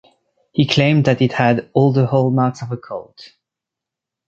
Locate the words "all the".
1.73-2.07